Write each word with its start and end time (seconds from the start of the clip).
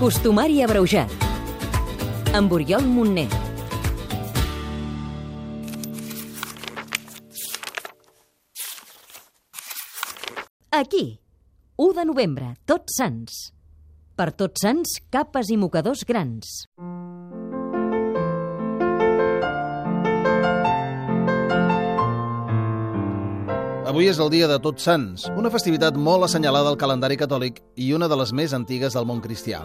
Costumari 0.00 0.62
abreujat. 0.64 1.10
Amb 2.32 2.52
Oriol 2.56 2.86
Montner. 2.88 3.26
Aquí, 10.70 11.20
1 11.76 11.92
de 11.98 12.04
novembre, 12.08 12.54
Tots 12.64 12.96
Sants. 12.96 13.50
Per 14.16 14.30
Tots 14.32 14.64
Sants, 14.64 14.94
capes 15.12 15.52
i 15.52 15.58
mocadors 15.60 16.06
grans. 16.08 16.48
Avui 23.84 24.08
és 24.08 24.16
el 24.16 24.32
dia 24.32 24.48
de 24.48 24.56
Tots 24.64 24.88
Sants, 24.88 25.28
una 25.36 25.52
festivitat 25.52 26.00
molt 26.00 26.24
assenyalada 26.24 26.72
al 26.72 26.80
calendari 26.80 27.20
catòlic 27.20 27.60
i 27.76 27.92
una 27.92 28.08
de 28.08 28.16
les 28.16 28.32
més 28.32 28.56
antigues 28.56 28.96
del 28.96 29.04
món 29.04 29.20
cristià. 29.20 29.60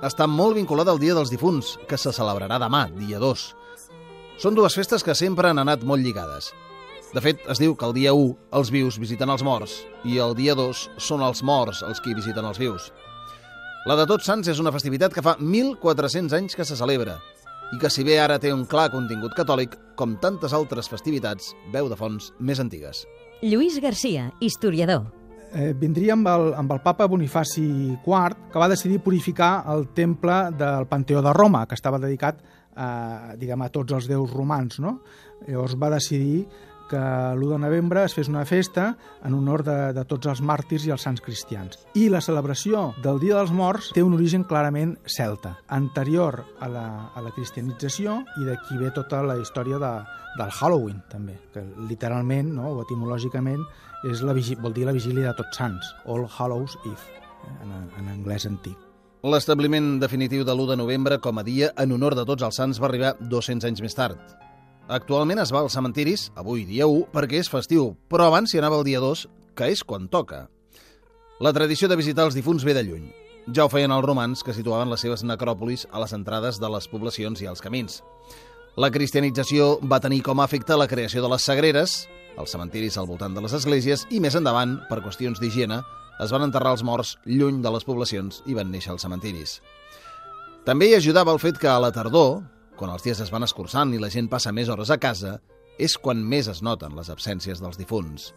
Està 0.00 0.24
molt 0.24 0.56
vinculada 0.56 0.94
al 0.94 1.00
Dia 1.00 1.12
dels 1.12 1.28
Difunts, 1.28 1.74
que 1.88 1.98
se 2.00 2.12
celebrarà 2.16 2.56
demà, 2.62 2.86
dia 2.96 3.18
2. 3.20 3.42
Són 4.40 4.56
dues 4.56 4.72
festes 4.72 5.04
que 5.04 5.12
sempre 5.12 5.50
han 5.50 5.60
anat 5.60 5.84
molt 5.84 6.00
lligades. 6.00 6.54
De 7.12 7.20
fet, 7.20 7.42
es 7.52 7.60
diu 7.60 7.74
que 7.76 7.84
el 7.84 7.92
dia 7.92 8.14
1 8.16 8.54
els 8.56 8.70
vius 8.72 8.96
visiten 9.02 9.28
els 9.28 9.44
morts 9.44 9.74
i 10.08 10.16
el 10.22 10.32
dia 10.38 10.54
2 10.56 10.86
són 10.96 11.26
els 11.26 11.42
morts 11.44 11.82
els 11.84 12.00
qui 12.00 12.16
visiten 12.16 12.48
els 12.48 12.62
vius. 12.62 12.88
La 13.84 13.98
de 13.98 14.08
Tots 14.08 14.24
Sants 14.24 14.48
és 14.48 14.62
una 14.62 14.72
festivitat 14.72 15.12
que 15.12 15.24
fa 15.24 15.36
1.400 15.36 16.38
anys 16.38 16.56
que 16.56 16.64
se 16.64 16.80
celebra 16.80 17.18
i 17.74 17.78
que 17.78 17.92
si 17.92 18.06
bé 18.06 18.16
ara 18.22 18.40
té 18.40 18.54
un 18.56 18.64
clar 18.64 18.88
contingut 18.94 19.36
catòlic, 19.36 19.76
com 20.00 20.16
tantes 20.22 20.56
altres 20.56 20.88
festivitats, 20.88 21.52
veu 21.74 21.92
de 21.92 22.00
fonts 22.00 22.32
més 22.40 22.58
antigues. 22.62 23.04
Lluís 23.44 23.76
Garcia, 23.84 24.30
historiador. 24.40 25.19
Eh, 25.50 25.72
vindria 25.74 26.14
amb 26.14 26.28
el, 26.30 26.52
amb 26.54 26.70
el 26.76 26.80
papa 26.84 27.08
Bonifaci 27.10 27.64
IV, 28.06 28.50
que 28.52 28.60
va 28.62 28.68
decidir 28.70 29.00
purificar 29.02 29.64
el 29.72 29.88
temple 29.96 30.36
del 30.54 30.86
Panteó 30.86 31.22
de 31.26 31.32
Roma, 31.34 31.64
que 31.66 31.74
estava 31.74 31.98
dedicat 31.98 32.38
a, 32.76 33.34
diguem, 33.38 33.64
a 33.66 33.70
tots 33.74 33.96
els 33.98 34.06
déus 34.06 34.30
romans. 34.30 34.78
No? 34.78 35.00
Llavors 35.48 35.74
va 35.80 35.90
decidir 35.96 36.44
que 36.90 37.00
l'1 37.36 37.52
de 37.54 37.58
novembre 37.62 38.02
es 38.04 38.14
fes 38.16 38.28
una 38.28 38.44
festa 38.48 38.96
en 39.24 39.36
honor 39.38 39.62
de, 39.66 39.76
de 39.94 40.04
tots 40.10 40.26
els 40.30 40.42
màrtirs 40.42 40.86
i 40.88 40.94
els 40.94 41.06
sants 41.06 41.22
cristians. 41.22 41.78
I 41.94 42.08
la 42.10 42.22
celebració 42.24 42.90
del 43.04 43.20
Dia 43.22 43.38
dels 43.38 43.54
Morts 43.54 43.92
té 43.94 44.02
un 44.02 44.16
origen 44.16 44.44
clarament 44.48 44.96
celta, 45.06 45.56
anterior 45.68 46.42
a 46.58 46.70
la, 46.70 46.86
a 47.14 47.22
la 47.22 47.32
cristianització 47.36 48.20
i 48.40 48.48
d'aquí 48.48 48.80
ve 48.80 48.90
tota 48.96 49.22
la 49.26 49.38
història 49.38 49.78
de, 49.82 49.94
del 50.40 50.50
Halloween, 50.50 51.00
també, 51.12 51.38
que 51.54 51.64
literalment 51.88 52.52
no, 52.58 52.74
o 52.74 52.84
etimològicament 52.84 53.64
és 54.10 54.22
la, 54.26 54.34
vol 54.62 54.74
dir 54.76 54.86
la 54.88 54.96
vigília 54.96 55.30
de 55.30 55.38
tots 55.42 55.60
sants, 55.60 55.94
All 56.06 56.26
Hallows 56.26 56.78
Eve, 56.84 57.02
eh, 57.46 57.56
en, 57.64 57.74
en 58.00 58.14
anglès 58.18 58.46
antic. 58.50 58.78
L'establiment 59.20 59.98
definitiu 60.00 60.46
de 60.48 60.54
l'1 60.54 60.70
de 60.70 60.76
novembre 60.80 61.18
com 61.20 61.36
a 61.36 61.44
dia 61.44 61.74
en 61.76 61.92
honor 61.92 62.14
de 62.16 62.24
tots 62.24 62.46
els 62.46 62.56
sants 62.56 62.78
va 62.80 62.88
arribar 62.88 63.16
200 63.20 63.68
anys 63.68 63.82
més 63.84 63.96
tard. 63.98 64.16
Actualment 64.90 65.38
es 65.38 65.52
va 65.54 65.60
als 65.62 65.76
cementiris, 65.76 66.32
avui 66.34 66.64
dia 66.66 66.88
1, 66.90 67.04
perquè 67.14 67.38
és 67.38 67.48
festiu, 67.50 67.92
però 68.10 68.24
abans 68.26 68.50
s'hi 68.50 68.58
anava 68.58 68.80
el 68.80 68.88
dia 68.88 68.98
2, 68.98 69.20
que 69.54 69.68
és 69.70 69.84
quan 69.86 70.08
toca. 70.10 70.48
La 71.38 71.52
tradició 71.54 71.86
de 71.86 71.94
visitar 72.00 72.24
els 72.26 72.34
difunts 72.34 72.66
ve 72.66 72.74
de 72.74 72.82
lluny. 72.82 73.04
Ja 73.54 73.68
ho 73.68 73.70
feien 73.70 73.94
els 73.94 74.02
romans, 74.02 74.42
que 74.42 74.56
situaven 74.56 74.90
les 74.90 75.06
seves 75.06 75.22
necròpolis 75.22 75.86
a 75.94 76.02
les 76.02 76.16
entrades 76.18 76.58
de 76.58 76.72
les 76.74 76.90
poblacions 76.90 77.38
i 77.38 77.46
als 77.46 77.62
camins. 77.62 78.02
La 78.74 78.90
cristianització 78.90 79.76
va 79.86 80.02
tenir 80.02 80.24
com 80.26 80.42
a 80.42 80.50
efecte 80.50 80.74
la 80.74 80.90
creació 80.90 81.22
de 81.22 81.30
les 81.30 81.46
sagreres, 81.46 82.00
els 82.34 82.50
cementiris 82.50 82.98
al 82.98 83.06
voltant 83.06 83.34
de 83.38 83.46
les 83.46 83.54
esglésies, 83.54 84.08
i 84.10 84.18
més 84.18 84.34
endavant, 84.34 84.80
per 84.90 85.04
qüestions 85.06 85.38
d'higiene, 85.38 85.84
es 86.18 86.34
van 86.34 86.50
enterrar 86.50 86.74
els 86.74 86.82
morts 86.82 87.14
lluny 87.30 87.62
de 87.62 87.70
les 87.70 87.86
poblacions 87.86 88.42
i 88.50 88.58
van 88.58 88.74
néixer 88.74 88.90
els 88.90 89.06
cementiris. 89.06 89.60
També 90.66 90.90
hi 90.90 90.98
ajudava 90.98 91.30
el 91.30 91.38
fet 91.38 91.62
que 91.62 91.70
a 91.70 91.78
la 91.78 91.94
tardor, 91.94 92.40
quan 92.80 92.94
els 92.94 93.04
dies 93.04 93.18
es 93.20 93.28
van 93.28 93.44
escurçant 93.44 93.92
i 93.92 94.00
la 94.00 94.08
gent 94.08 94.30
passa 94.32 94.54
més 94.56 94.70
hores 94.72 94.88
a 94.88 94.96
casa, 94.96 95.36
és 95.76 95.98
quan 96.00 96.22
més 96.24 96.48
es 96.48 96.62
noten 96.64 96.96
les 96.96 97.10
absències 97.12 97.60
dels 97.60 97.76
difunts. 97.76 98.30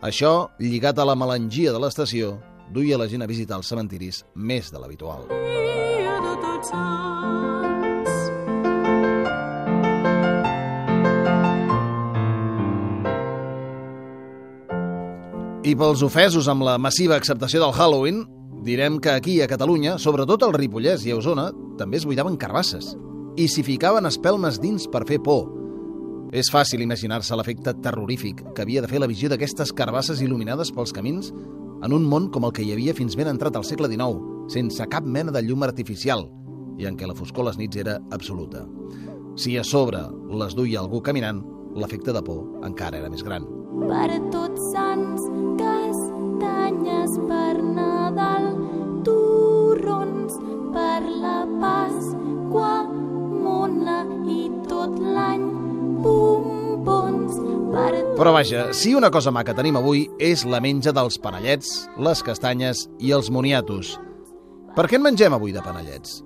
Això, 0.00 0.48
lligat 0.60 0.96
a 0.98 1.04
la 1.04 1.16
melangia 1.16 1.74
de 1.74 1.80
l'estació, 1.82 2.38
duia 2.72 2.96
la 2.96 3.08
gent 3.08 3.24
a 3.24 3.28
visitar 3.28 3.58
els 3.60 3.68
cementiris 3.68 4.22
més 4.34 4.72
de 4.72 4.80
l'habitual. 4.80 5.28
I 15.66 15.74
pels 15.74 16.04
ofesos 16.06 16.48
amb 16.48 16.64
la 16.64 16.78
massiva 16.78 17.18
acceptació 17.18 17.60
del 17.60 17.74
Halloween, 17.74 18.22
direm 18.64 19.00
que 19.02 19.12
aquí 19.12 19.40
a 19.42 19.50
Catalunya, 19.50 19.98
sobretot 19.98 20.46
al 20.46 20.54
Ripollès 20.56 21.04
i 21.04 21.12
a 21.12 21.18
Osona, 21.18 21.50
també 21.76 22.00
es 22.00 22.06
buidaven 22.08 22.38
carbasses 22.40 22.94
i 23.36 23.46
s'hi 23.52 23.62
ficaven 23.66 24.08
espelmes 24.08 24.60
dins 24.62 24.86
per 24.88 25.04
fer 25.08 25.18
por. 25.22 25.50
És 26.36 26.50
fàcil 26.52 26.82
imaginar-se 26.82 27.36
l'efecte 27.36 27.74
terrorífic 27.84 28.42
que 28.54 28.64
havia 28.64 28.82
de 28.82 28.90
fer 28.90 29.00
la 29.00 29.08
visió 29.10 29.30
d'aquestes 29.30 29.72
carbasses 29.76 30.22
il·luminades 30.24 30.72
pels 30.74 30.94
camins 30.96 31.30
en 31.84 31.92
un 31.92 32.04
món 32.08 32.30
com 32.32 32.48
el 32.48 32.54
que 32.56 32.64
hi 32.64 32.72
havia 32.72 32.96
fins 32.96 33.16
ben 33.16 33.28
entrat 33.30 33.56
al 33.56 33.64
segle 33.68 33.90
XIX, 33.92 34.50
sense 34.52 34.88
cap 34.90 35.04
mena 35.04 35.34
de 35.34 35.44
llum 35.44 35.62
artificial 35.66 36.26
i 36.80 36.88
en 36.88 36.96
què 36.96 37.08
la 37.08 37.16
foscor 37.16 37.46
les 37.48 37.60
nits 37.60 37.76
era 37.80 37.98
absoluta. 38.10 38.66
Si 39.36 39.56
a 39.60 39.64
sobre 39.64 40.00
les 40.32 40.56
duia 40.56 40.80
algú 40.80 41.02
caminant, 41.04 41.44
l'efecte 41.76 42.12
de 42.16 42.24
por 42.24 42.64
encara 42.64 43.02
era 43.02 43.12
més 43.12 43.24
gran. 43.24 43.44
Per 43.76 44.20
tots 44.32 44.70
sants, 44.72 45.28
castanyes 45.60 47.18
per 47.28 47.45
Però 58.16 58.32
vaja, 58.32 58.72
si 58.72 58.94
una 58.96 59.10
cosa 59.12 59.28
maca 59.28 59.52
tenim 59.52 59.76
avui 59.76 60.06
és 60.16 60.46
la 60.48 60.56
menja 60.64 60.88
dels 60.96 61.18
panellets, 61.20 61.82
les 62.00 62.22
castanyes 62.24 62.86
i 62.96 63.10
els 63.12 63.28
moniatos. 63.28 63.90
Per 64.72 64.86
què 64.88 64.96
en 64.96 65.04
mengem 65.04 65.36
avui 65.36 65.52
de 65.52 65.60
panellets? 65.60 66.22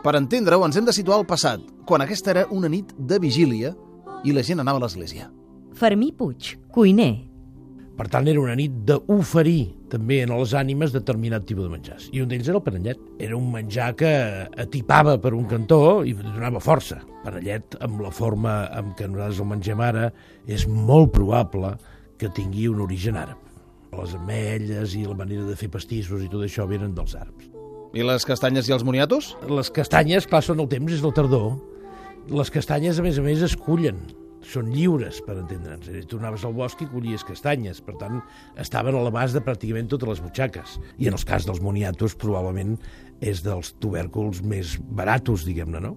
Per 0.00 0.14
entendre-ho, 0.16 0.64
ens 0.64 0.80
hem 0.80 0.88
de 0.88 0.94
situar 0.96 1.18
al 1.20 1.26
passat, 1.28 1.60
quan 1.84 2.00
aquesta 2.00 2.32
era 2.32 2.46
una 2.48 2.70
nit 2.72 2.96
de 2.96 3.20
vigília 3.20 3.74
i 4.24 4.32
la 4.32 4.40
gent 4.40 4.64
anava 4.64 4.80
a 4.80 4.86
l'església. 4.86 5.28
Fermí 5.76 6.14
Puig, 6.16 6.54
cuiner. 6.72 7.33
Per 7.94 8.08
tant, 8.10 8.26
era 8.26 8.40
una 8.42 8.56
nit 8.58 8.74
d'oferir 8.88 9.68
també 9.92 10.16
en 10.24 10.32
les 10.34 10.52
ànimes 10.58 10.90
determinat 10.94 11.44
tipus 11.46 11.68
de 11.68 11.70
menjars. 11.76 12.08
I 12.10 12.24
un 12.24 12.30
d'ells 12.30 12.48
era 12.50 12.58
el 12.58 12.64
panellet. 12.66 13.02
Era 13.22 13.36
un 13.38 13.46
menjar 13.52 13.92
que 14.00 14.10
atipava 14.58 15.14
per 15.22 15.30
un 15.38 15.46
cantó 15.50 15.78
i 16.02 16.16
donava 16.18 16.62
força. 16.62 16.98
Panellet, 17.22 17.76
amb 17.86 18.02
la 18.02 18.10
forma 18.14 18.64
amb 18.74 18.96
què 18.98 19.06
nosaltres 19.06 19.42
el 19.44 19.50
mengem 19.52 19.84
ara, 19.86 20.08
és 20.50 20.66
molt 20.66 21.12
probable 21.14 21.76
que 22.18 22.32
tingui 22.34 22.66
un 22.72 22.82
origen 22.82 23.20
àrab. 23.20 23.38
Les 23.94 24.16
ametlles 24.18 24.96
i 24.98 25.04
la 25.06 25.14
manera 25.14 25.46
de 25.46 25.54
fer 25.54 25.70
pastissos 25.70 26.24
i 26.24 26.30
tot 26.32 26.42
això 26.42 26.66
venen 26.66 26.96
dels 26.98 27.14
àrabs. 27.14 27.46
I 27.94 28.02
les 28.02 28.26
castanyes 28.26 28.66
i 28.66 28.74
els 28.74 28.82
moniatos? 28.82 29.36
Les 29.46 29.70
castanyes, 29.70 30.26
clar, 30.26 30.42
són 30.42 30.58
el 30.64 30.66
temps, 30.72 30.90
és 30.90 31.04
la 31.04 31.14
tardor. 31.14 31.52
Les 32.26 32.50
castanyes, 32.50 32.98
a 32.98 33.06
més 33.06 33.22
a 33.22 33.22
més, 33.22 33.46
es 33.46 33.54
cullen. 33.54 34.02
Són 34.44 34.68
lliures, 34.74 35.20
per 35.24 35.38
entendre'ns. 35.40 35.88
Anaves 36.18 36.44
al 36.44 36.54
bosc 36.56 36.82
i 36.84 36.88
collies 36.90 37.24
castanyes, 37.26 37.80
per 37.84 37.96
tant, 38.00 38.20
estaven 38.60 38.96
a 38.96 39.02
l'abast 39.04 39.36
de 39.36 39.42
pràcticament 39.44 39.88
totes 39.90 40.10
les 40.12 40.22
butxaques. 40.24 40.76
I 41.00 41.08
en 41.08 41.16
el 41.16 41.24
cas 41.26 41.48
dels 41.48 41.62
moniatos, 41.64 42.16
probablement 42.20 42.76
és 43.24 43.40
dels 43.44 43.72
tubèrculs 43.80 44.42
més 44.44 44.76
baratos, 44.96 45.46
diguem-ne, 45.48 45.80
no? 45.80 45.94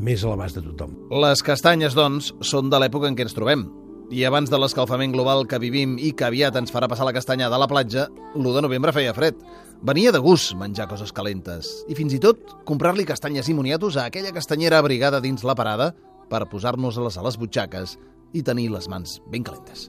Més 0.00 0.24
a 0.24 0.32
l'abast 0.32 0.58
de 0.58 0.64
tothom. 0.64 0.96
Les 1.22 1.44
castanyes, 1.44 1.96
doncs, 1.98 2.32
són 2.46 2.72
de 2.72 2.80
l'època 2.80 3.10
en 3.10 3.18
què 3.18 3.26
ens 3.28 3.36
trobem. 3.36 3.68
I 4.10 4.24
abans 4.26 4.50
de 4.50 4.58
l'escalfament 4.58 5.12
global 5.14 5.44
que 5.46 5.60
vivim 5.62 5.92
i 6.02 6.10
que 6.18 6.26
aviat 6.26 6.56
ens 6.58 6.72
farà 6.74 6.88
passar 6.90 7.06
la 7.06 7.14
castanyada 7.14 7.54
a 7.54 7.62
la 7.62 7.68
platja, 7.70 8.08
l'1 8.34 8.56
de 8.56 8.62
novembre 8.64 8.94
feia 8.96 9.14
fred. 9.14 9.38
Venia 9.86 10.10
de 10.10 10.18
gust 10.18 10.56
menjar 10.58 10.88
coses 10.90 11.12
calentes 11.14 11.70
i 11.88 11.94
fins 11.96 12.16
i 12.16 12.18
tot 12.20 12.56
comprar-li 12.68 13.06
castanyes 13.06 13.46
i 13.48 13.54
moniatos 13.54 13.96
a 13.96 14.08
aquella 14.10 14.34
castanyera 14.34 14.80
abrigada 14.82 15.22
dins 15.22 15.46
la 15.46 15.54
parada 15.54 15.92
per 16.30 16.46
posar-nos-les 16.50 17.18
a 17.18 17.26
les 17.26 17.38
butxaques 17.40 17.98
i 18.32 18.44
tenir 18.46 18.70
les 18.70 18.86
mans 18.88 19.18
ben 19.30 19.44
calentes. 19.44 19.88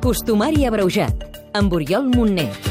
Costumari 0.00 0.64
abreujat. 0.64 1.28
Amb 1.52 1.74
Oriol 1.76 2.08
Montner. 2.14 2.69